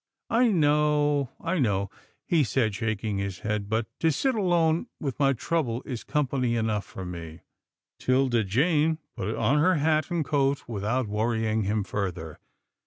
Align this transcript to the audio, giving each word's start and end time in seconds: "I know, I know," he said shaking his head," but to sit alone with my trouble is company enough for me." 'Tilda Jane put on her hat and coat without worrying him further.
"I 0.41 0.47
know, 0.47 1.29
I 1.39 1.59
know," 1.59 1.91
he 2.25 2.43
said 2.43 2.73
shaking 2.73 3.19
his 3.19 3.41
head," 3.41 3.69
but 3.69 3.85
to 3.99 4.11
sit 4.11 4.33
alone 4.33 4.87
with 4.99 5.19
my 5.19 5.33
trouble 5.33 5.83
is 5.85 6.03
company 6.03 6.55
enough 6.55 6.85
for 6.85 7.05
me." 7.05 7.41
'Tilda 7.99 8.43
Jane 8.43 8.97
put 9.15 9.35
on 9.35 9.59
her 9.59 9.75
hat 9.75 10.09
and 10.09 10.25
coat 10.25 10.67
without 10.67 11.05
worrying 11.07 11.65
him 11.65 11.83
further. 11.83 12.39